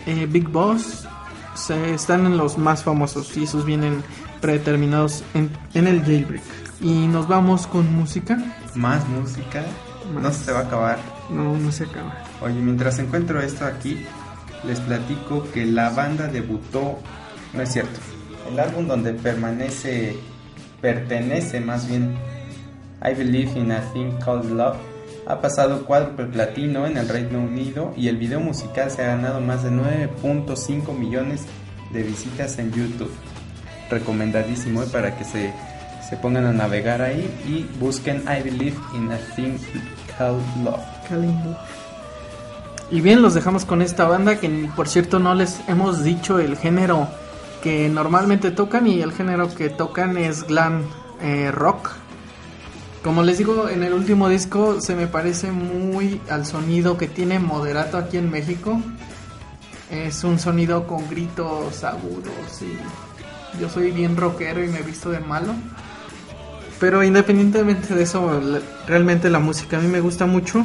[0.07, 1.07] eh, Big Boss
[1.55, 4.03] se, están en los más famosos y esos vienen
[4.41, 6.43] predeterminados en, en el jailbreak
[6.81, 8.39] y nos vamos con música
[8.75, 9.65] Más música.
[10.13, 10.37] No Más.
[10.37, 10.99] se te va a acabar.
[11.31, 14.05] no no se acaba Oye, mientras encuentro esto aquí,
[14.65, 16.99] les platico que la banda debutó,
[17.53, 18.01] no es cierto,
[18.51, 20.19] el álbum donde permanece,
[20.83, 22.15] pertenece más bien,
[23.03, 24.77] I Believe in a Thing Called Love,
[25.27, 29.41] ha pasado cuádruple platino en el Reino Unido y el video musical se ha ganado
[29.41, 31.43] más de 9.5 millones
[31.93, 33.13] de visitas en YouTube.
[33.89, 35.53] Recomendadísimo eh, para que se,
[36.09, 39.59] se pongan a navegar ahí y busquen I Believe in a Thing
[40.19, 40.81] Called Love.
[42.91, 46.57] Y bien, los dejamos con esta banda que por cierto no les hemos dicho el
[46.57, 47.09] género
[47.63, 50.83] que normalmente tocan y el género que tocan es glam
[51.21, 51.91] eh, rock.
[53.03, 57.39] Como les digo, en el último disco se me parece muy al sonido que tiene
[57.39, 58.81] Moderato aquí en México.
[59.91, 65.11] Es un sonido con gritos agudos y yo soy bien rockero y me he visto
[65.11, 65.53] de malo.
[66.81, 68.41] Pero independientemente de eso,
[68.87, 70.65] realmente la música a mí me gusta mucho.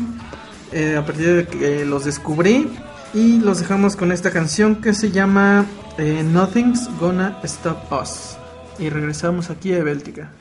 [0.72, 2.70] eh, a partir de que los descubrí.
[3.14, 5.66] Y los dejamos con esta canción que se llama
[5.98, 8.38] eh, Nothing's Gonna Stop Us.
[8.80, 10.32] Y regresamos aquí a Béltica.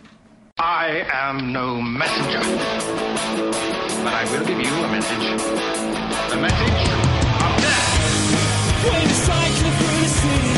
[0.58, 2.40] I am no messenger,
[4.02, 5.42] but I will give you a message.
[6.30, 6.88] The message
[7.44, 7.86] of death.
[8.84, 10.55] You're cycling through the city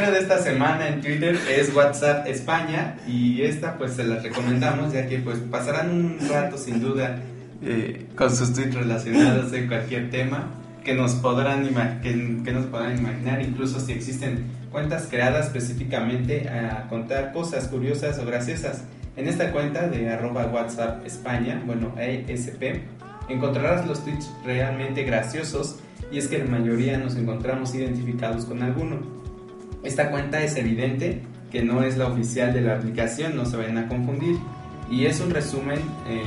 [0.00, 4.94] Usuario de esta semana en Twitter es WhatsApp España y esta pues se las recomendamos
[4.94, 7.18] ya que pues pasarán un rato sin duda
[7.62, 11.68] eh, con sus tweets relacionados de cualquier tema que nos podrán
[12.00, 18.18] que, que nos podrán imaginar incluso si existen cuentas creadas específicamente a contar cosas curiosas
[18.20, 18.84] o graciosas.
[19.16, 22.80] En esta cuenta de arroba WhatsApp España, bueno ESP,
[23.28, 25.80] encontrarás los tweets realmente graciosos
[26.10, 29.19] y es que la mayoría nos encontramos identificados con alguno.
[29.82, 33.78] Esta cuenta es evidente que no es la oficial de la aplicación, no se vayan
[33.78, 34.36] a confundir.
[34.90, 35.78] Y es un resumen,
[36.08, 36.22] eh,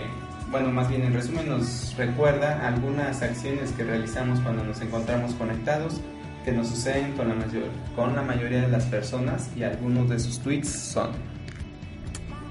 [0.52, 6.02] bueno, más bien el resumen nos recuerda algunas acciones que realizamos cuando nos encontramos conectados,
[6.44, 7.64] que nos suceden con la, mayor,
[7.96, 11.12] con la mayoría de las personas y algunos de sus tweets son.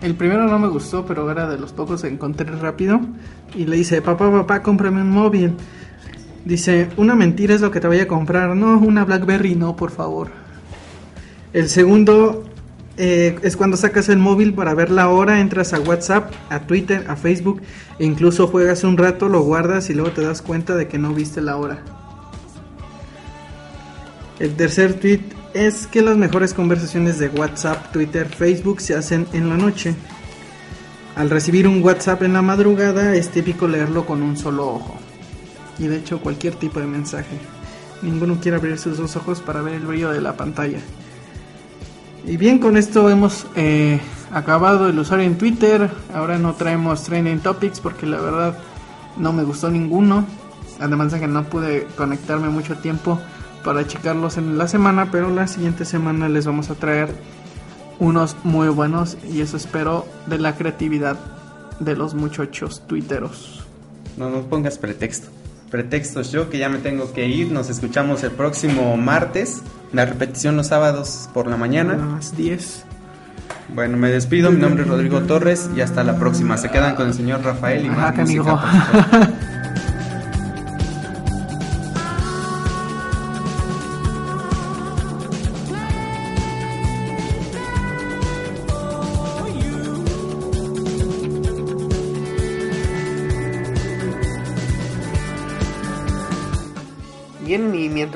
[0.00, 3.00] El primero no me gustó, pero era de los pocos que encontré rápido.
[3.54, 5.54] Y le dice, papá, papá, cómprame un móvil.
[6.44, 8.56] Dice, una mentira es lo que te voy a comprar.
[8.56, 10.41] No, una Blackberry, no, por favor.
[11.52, 12.44] El segundo
[12.96, 17.04] eh, es cuando sacas el móvil para ver la hora, entras a WhatsApp, a Twitter,
[17.08, 17.60] a Facebook,
[17.98, 21.12] e incluso juegas un rato, lo guardas y luego te das cuenta de que no
[21.12, 21.82] viste la hora.
[24.38, 25.20] El tercer tweet
[25.54, 29.94] es que las mejores conversaciones de WhatsApp, Twitter, Facebook se hacen en la noche.
[31.14, 34.96] Al recibir un WhatsApp en la madrugada es típico leerlo con un solo ojo.
[35.78, 37.36] Y de hecho cualquier tipo de mensaje.
[38.00, 40.80] Ninguno quiere abrir sus dos ojos para ver el brillo de la pantalla.
[42.24, 44.00] Y bien, con esto hemos eh,
[44.32, 45.90] acabado el usuario en Twitter.
[46.14, 48.58] Ahora no traemos trending topics porque la verdad
[49.16, 50.24] no me gustó ninguno.
[50.80, 53.20] Además de que no pude conectarme mucho tiempo
[53.64, 57.08] para checarlos en la semana, pero la siguiente semana les vamos a traer
[57.98, 61.16] unos muy buenos y eso espero de la creatividad
[61.78, 63.64] de los muchachos tuiteros.
[64.16, 65.28] No nos pongas pretexto.
[65.70, 67.50] pretextos yo que ya me tengo que ir.
[67.50, 69.62] Nos escuchamos el próximo martes.
[69.92, 71.96] La repetición los sábados por la A mañana.
[72.16, 72.84] las 10.
[73.74, 74.50] Bueno, me despido.
[74.50, 76.56] Mi nombre es Rodrigo Torres y hasta la próxima.
[76.58, 78.42] Se quedan con el señor Rafael y Ajá, más música,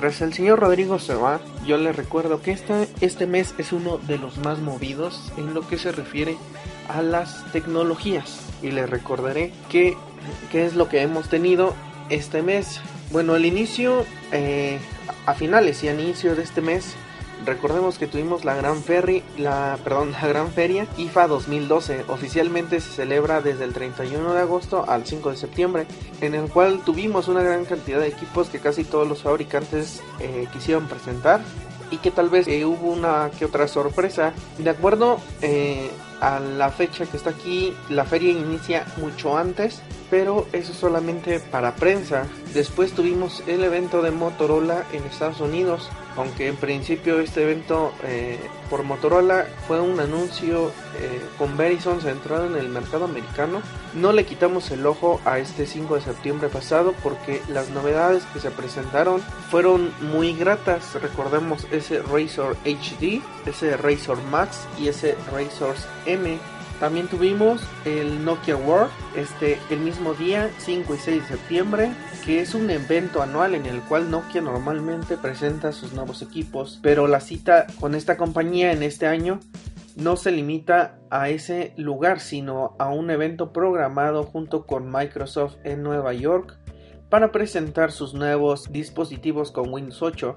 [0.07, 3.99] mientras el señor Rodrigo se va, yo le recuerdo que esta, este mes es uno
[3.99, 6.37] de los más movidos en lo que se refiere
[6.89, 8.39] a las tecnologías.
[8.63, 9.97] Y le recordaré qué
[10.53, 11.75] es lo que hemos tenido
[12.09, 12.81] este mes.
[13.11, 14.79] Bueno, al inicio, eh,
[15.27, 16.95] a finales y a inicio de este mes,
[17.45, 22.05] recordemos que tuvimos la gran ferry, la, perdón, la gran feria IFA 2012.
[22.09, 25.87] Oficialmente se celebra desde el 31 de agosto al 5 de septiembre,
[26.21, 30.47] en el cual tuvimos una gran cantidad de equipos que casi todos los fabricantes eh,
[30.53, 31.41] quisieron presentar
[31.91, 34.33] y que tal vez eh, hubo una que otra sorpresa.
[34.59, 40.47] De acuerdo eh, a la fecha que está aquí, la feria inicia mucho antes, pero
[40.53, 42.27] eso solamente para prensa.
[42.57, 48.41] Después tuvimos el evento de Motorola en Estados Unidos, aunque en principio este evento eh,
[48.71, 53.61] por Motorola fue un anuncio eh, con Verizon centrado en el mercado americano.
[53.93, 58.41] No le quitamos el ojo a este 5 de septiembre pasado porque las novedades que
[58.41, 60.95] se presentaron fueron muy gratas.
[60.95, 65.75] Recordemos ese Razor HD, ese Razor Max y ese Razor
[66.07, 66.39] M.
[66.81, 71.93] También tuvimos el Nokia World este, el mismo día, 5 y 6 de septiembre,
[72.25, 77.07] que es un evento anual en el cual Nokia normalmente presenta sus nuevos equipos, pero
[77.07, 79.41] la cita con esta compañía en este año
[79.97, 85.83] no se limita a ese lugar, sino a un evento programado junto con Microsoft en
[85.83, 86.59] Nueva York
[87.09, 90.37] para presentar sus nuevos dispositivos con Windows 8.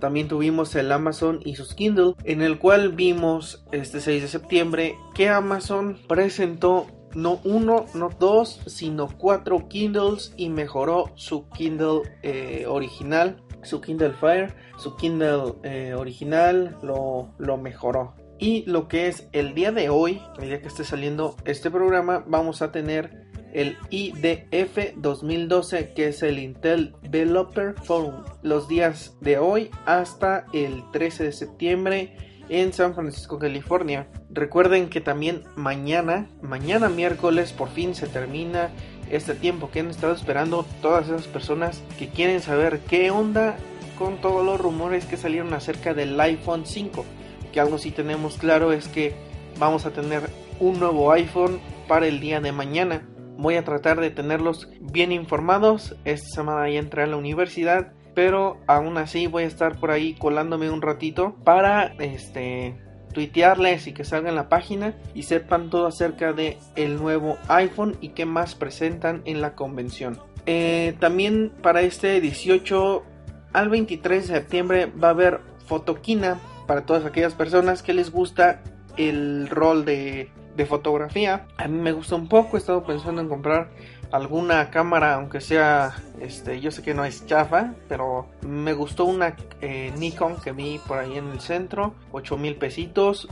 [0.00, 4.96] También tuvimos el Amazon y sus Kindle, en el cual vimos este 6 de septiembre
[5.14, 12.66] que Amazon presentó no uno, no dos, sino cuatro Kindles y mejoró su Kindle eh,
[12.68, 18.14] original, su Kindle Fire, su Kindle eh, original lo, lo mejoró.
[18.38, 22.24] Y lo que es el día de hoy, el día que esté saliendo este programa,
[22.26, 29.38] vamos a tener el IDF 2012 que es el Intel Developer Forum los días de
[29.38, 32.16] hoy hasta el 13 de septiembre
[32.48, 34.08] en San Francisco, California.
[34.30, 38.70] Recuerden que también mañana, mañana miércoles por fin se termina
[39.10, 43.56] este tiempo que han estado esperando todas esas personas que quieren saber qué onda
[43.98, 47.04] con todos los rumores que salieron acerca del iPhone 5.
[47.52, 49.14] Que algo sí tenemos claro es que
[49.58, 50.28] vamos a tener
[50.60, 53.08] un nuevo iPhone para el día de mañana.
[53.38, 55.94] Voy a tratar de tenerlos bien informados.
[56.04, 60.14] Esta semana ya entré a la universidad, pero aún así voy a estar por ahí
[60.14, 62.74] colándome un ratito para este
[63.12, 68.08] tuitearles y que salgan la página y sepan todo acerca de el nuevo iPhone y
[68.08, 70.18] qué más presentan en la convención.
[70.46, 73.04] Eh, también para este 18
[73.52, 78.62] al 23 de septiembre va a haber fotoquina para todas aquellas personas que les gusta
[78.96, 81.46] el rol de, de fotografía.
[81.56, 83.70] A mí me gusta un poco, he estado pensando en comprar
[84.12, 89.34] alguna cámara, aunque sea, este, yo sé que no es chafa, pero me gustó una
[89.62, 93.28] eh, Nikon que vi por ahí en el centro, 8 mil pesitos,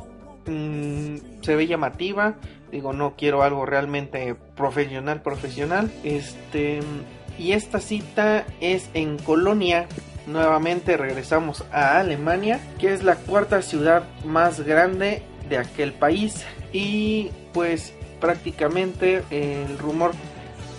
[0.47, 2.35] Mm, se ve llamativa,
[2.70, 6.81] digo, no quiero algo realmente profesional, profesional, este,
[7.37, 9.87] y esta cita es en Colonia,
[10.29, 17.31] nuevamente regresamos a Alemania, que es la cuarta ciudad más grande de aquel país, y
[17.53, 20.13] pues prácticamente el rumor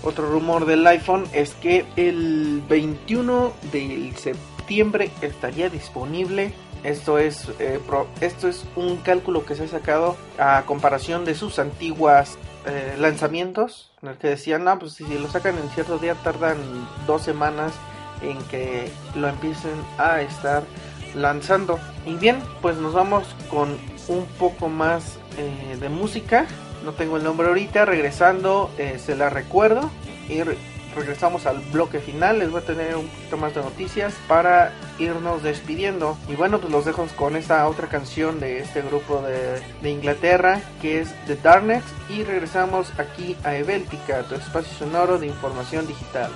[0.04, 6.54] otro rumor del iPhone es que el 21 de septiembre estaría disponible.
[6.84, 7.80] Esto es, eh,
[8.22, 13.92] esto es un cálculo que se ha sacado a comparación de sus antiguas eh, lanzamientos.
[14.02, 16.58] En el que decían, no, pues si lo sacan en cierto día tardan
[17.08, 17.74] dos semanas
[18.22, 20.64] en que lo empiecen a estar
[21.16, 21.80] lanzando.
[22.06, 26.46] Y bien, pues nos vamos con un poco más eh, de música.
[26.84, 27.86] No tengo el nombre ahorita.
[27.86, 29.90] Regresando, eh, se la recuerdo.
[30.30, 30.58] Y re-
[30.96, 32.40] regresamos al bloque final.
[32.40, 36.18] Les voy a tener un poquito más de noticias para irnos despidiendo.
[36.28, 39.22] Y bueno, pues los dejo con esta otra canción de este grupo
[39.82, 41.84] de, Inglaterra que es The Darkness.
[42.10, 46.32] Y regresamos aquí a Eveltica, tu espacio sonoro de información digital.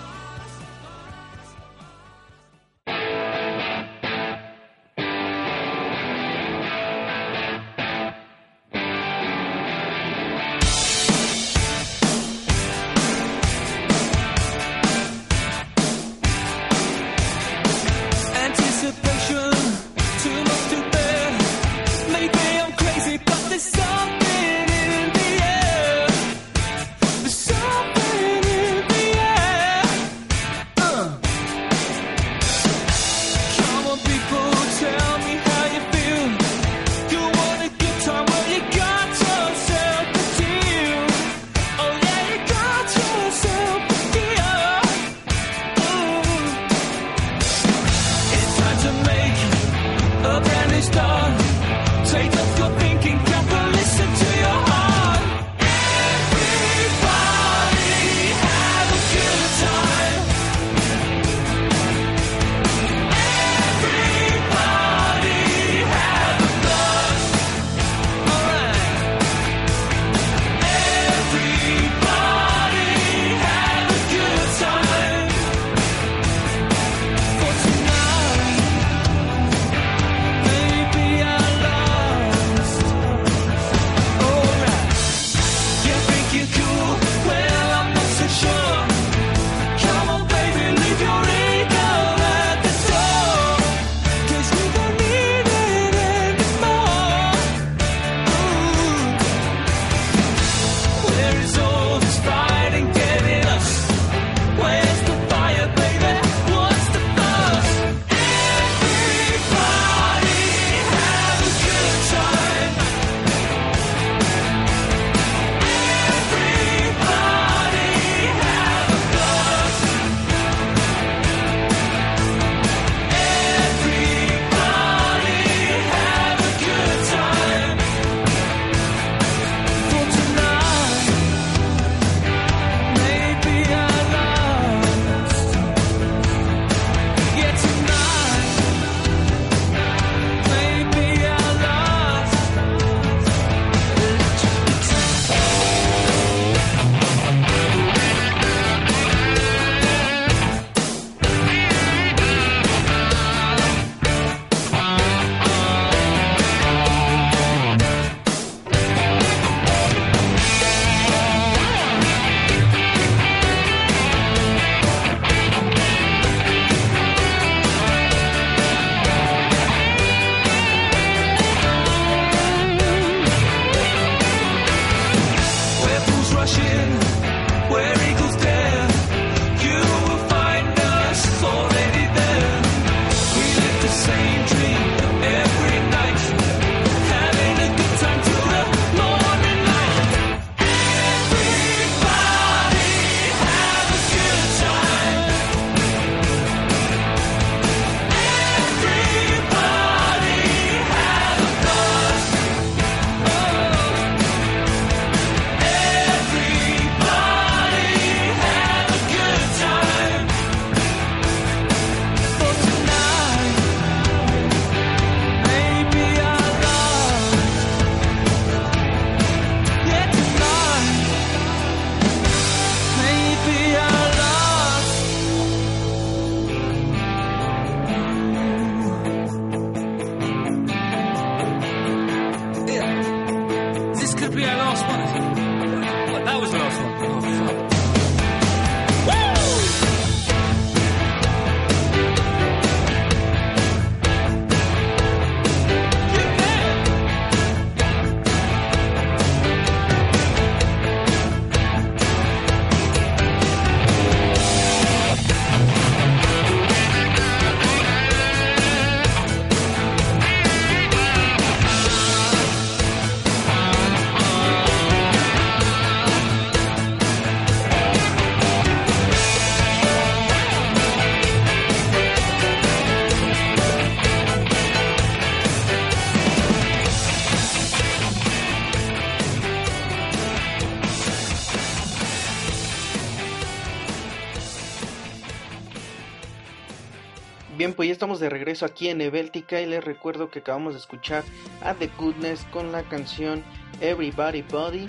[287.81, 291.23] Pues ya estamos de regreso aquí en Ebéltica y les recuerdo que acabamos de escuchar
[291.63, 293.43] a The Goodness con la canción
[293.79, 294.87] Everybody Body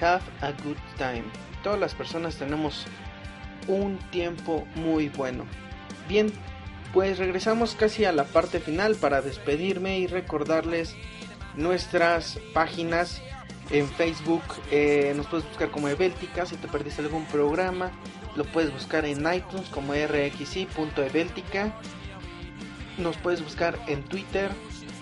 [0.00, 1.24] Have a Good Time.
[1.64, 2.86] Todas las personas tenemos
[3.66, 5.46] un tiempo muy bueno.
[6.08, 6.32] Bien,
[6.94, 10.94] pues regresamos casi a la parte final para despedirme y recordarles
[11.56, 13.20] nuestras páginas
[13.70, 14.44] en Facebook.
[14.70, 16.46] eh, nos puedes buscar como Ebéltica.
[16.46, 17.90] Si te perdiste algún programa,
[18.36, 21.74] lo puedes buscar en iTunes como rxi.ebéltica.
[22.98, 24.50] Nos puedes buscar en Twitter,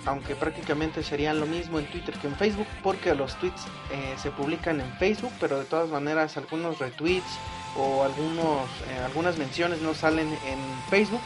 [0.05, 4.31] aunque prácticamente serían lo mismo en Twitter que en Facebook, porque los tweets eh, se
[4.31, 7.39] publican en Facebook, pero de todas maneras algunos retweets
[7.75, 10.59] o algunos, eh, algunas menciones no salen en
[10.91, 11.23] Facebook.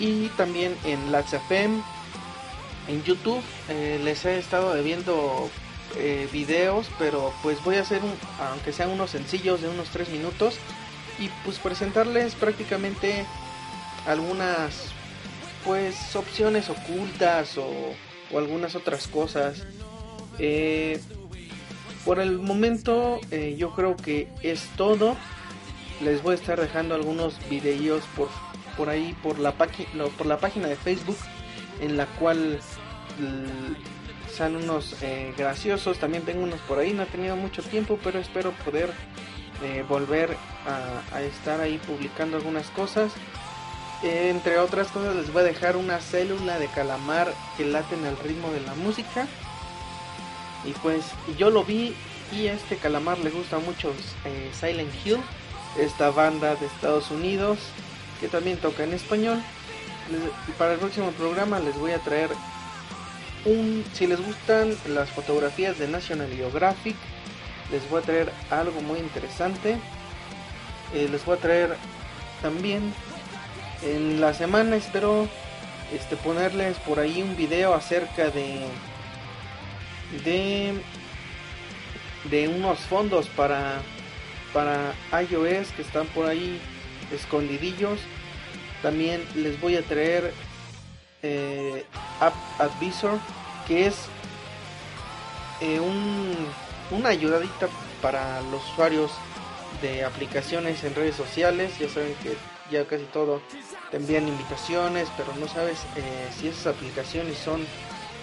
[0.00, 1.80] Y también en LaxFM,
[2.88, 5.50] en YouTube, eh, les he estado debiendo
[6.32, 8.14] videos, pero pues voy a hacer, un,
[8.48, 10.56] aunque sean unos sencillos de unos 3 minutos,
[11.18, 13.26] y pues presentarles prácticamente
[14.06, 14.91] algunas
[15.64, 17.68] pues opciones ocultas o,
[18.32, 19.62] o algunas otras cosas.
[20.38, 21.00] Eh,
[22.04, 25.16] por el momento eh, yo creo que es todo.
[26.00, 28.28] Les voy a estar dejando algunos videos por,
[28.76, 31.16] por ahí por la, página por la página de Facebook
[31.80, 32.58] en la cual
[33.20, 33.76] l-
[34.36, 35.98] son unos eh, graciosos.
[35.98, 36.92] También tengo unos por ahí.
[36.92, 38.90] No he tenido mucho tiempo, pero espero poder
[39.88, 40.36] volver
[41.12, 43.12] a estar ahí publicando algunas cosas.
[44.02, 48.50] Entre otras cosas les voy a dejar una célula de calamar que laten al ritmo
[48.50, 49.28] de la música.
[50.64, 51.04] Y pues
[51.38, 51.94] yo lo vi
[52.32, 53.92] y a este calamar le gusta mucho
[54.24, 55.18] eh, Silent Hill,
[55.78, 57.58] esta banda de Estados Unidos
[58.20, 59.42] que también toca en español.
[60.58, 62.30] Para el próximo programa les voy a traer
[63.44, 66.96] un, si les gustan las fotografías de National Geographic,
[67.70, 69.76] les voy a traer algo muy interesante.
[70.94, 71.76] Eh, les voy a traer
[72.42, 72.92] también
[73.84, 75.28] en la semana espero
[75.92, 78.60] este ponerles por ahí un video acerca de
[80.24, 80.74] de
[82.30, 83.80] de unos fondos para
[84.52, 84.94] para
[85.30, 86.60] iOS que están por ahí
[87.12, 88.00] escondidillos.
[88.82, 90.32] También les voy a traer
[91.22, 91.84] eh,
[92.20, 93.18] App Advisor
[93.66, 93.94] que es
[95.60, 96.34] eh, un,
[96.90, 97.68] una ayudadita
[98.00, 99.12] para los usuarios
[99.80, 101.78] de aplicaciones en redes sociales.
[101.78, 102.36] Ya saben que
[102.70, 103.40] ya casi todo
[103.92, 107.60] te envían invitaciones pero no sabes eh, si esas aplicaciones son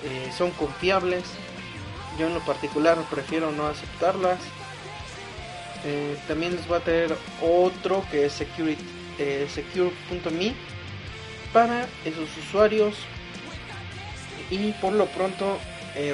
[0.03, 1.23] eh, son confiables.
[2.17, 4.39] Yo en lo particular prefiero no aceptarlas.
[5.85, 10.53] Eh, también les voy a traer otro que es secure.me
[11.53, 12.95] para esos usuarios.
[14.49, 15.59] Y por lo pronto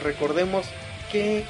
[0.01, 0.65] recordemos
[1.11, 1.45] que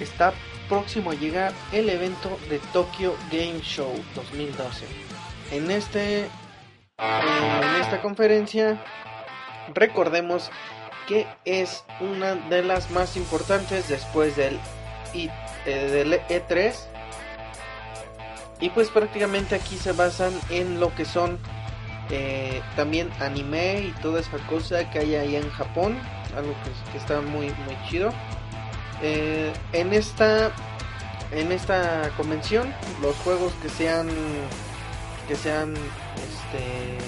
[0.00, 0.32] está
[0.68, 4.86] próximo a llegar el evento de Tokyo Game Show 2012
[5.52, 6.28] en este
[7.00, 8.82] en esta conferencia
[9.74, 10.50] recordemos
[11.06, 14.58] que es una de las más importantes después del
[15.14, 15.28] y
[15.66, 16.74] eh, del E3
[18.60, 21.38] y pues prácticamente aquí se basan en lo que son
[22.10, 25.96] eh, también anime y toda esa cosa que hay ahí en Japón,
[26.36, 28.10] algo que, que está muy muy chido.
[29.02, 30.50] Eh, en esta
[31.32, 34.08] en esta convención los juegos que sean
[35.30, 35.74] que sean
[36.16, 36.98] este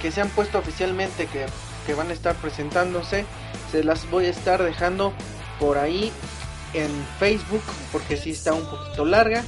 [0.00, 1.44] que se han puesto oficialmente que,
[1.86, 3.26] que van a estar presentándose
[3.70, 5.12] se las voy a estar dejando
[5.60, 6.10] por ahí
[6.72, 7.60] en Facebook
[7.92, 9.44] porque sí está un poquito larga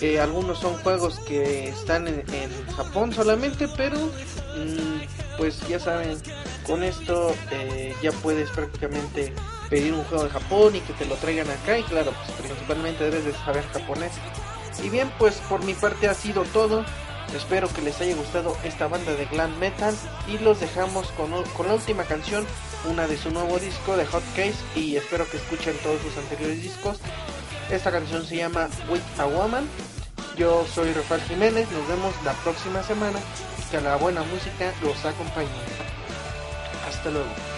[0.00, 6.16] eh, algunos son juegos que están en, en Japón solamente, pero mm, pues ya saben,
[6.64, 9.32] con esto eh, ya puedes prácticamente
[9.68, 13.10] pedir un juego de Japón y que te lo traigan acá y claro, pues principalmente
[13.10, 14.12] debes de saber japonés.
[14.82, 16.84] Y bien, pues por mi parte ha sido todo.
[17.34, 19.94] Espero que les haya gustado esta banda de glam metal
[20.26, 22.46] y los dejamos con, con la última canción,
[22.88, 26.62] una de su nuevo disco de Hot Case y espero que escuchen todos sus anteriores
[26.62, 26.98] discos.
[27.70, 29.68] Esta canción se llama With a Woman.
[30.38, 33.18] Yo soy Rafael Jiménez, nos vemos la próxima semana
[33.70, 35.48] que la buena música los acompañe.
[36.88, 37.57] Hasta luego.